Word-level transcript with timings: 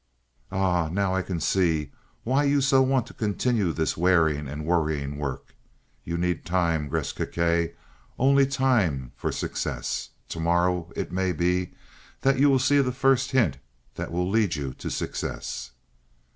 "Ah 0.51 0.89
now 0.91 1.13
I 1.13 1.21
can 1.21 1.39
see 1.39 1.91
why 2.23 2.43
you 2.45 2.59
so 2.59 2.81
want 2.81 3.05
to 3.05 3.13
continue 3.13 3.71
this 3.71 3.95
wearing 3.95 4.47
and 4.47 4.65
worrying 4.65 5.19
work. 5.19 5.53
You 6.03 6.17
need 6.17 6.43
time, 6.43 6.89
Gresth 6.89 7.13
Gkae, 7.17 7.75
only 8.17 8.47
time 8.47 9.11
for 9.15 9.31
success. 9.31 10.09
Tomorrow 10.27 10.91
it 10.95 11.11
may 11.11 11.33
be 11.33 11.73
that 12.21 12.39
you 12.39 12.49
will 12.49 12.57
see 12.57 12.79
the 12.81 12.91
first 12.91 13.29
hint 13.29 13.57
that 13.93 14.11
will 14.11 14.27
lead 14.27 14.55
you 14.55 14.73
to 14.73 14.89
success." 14.89 15.69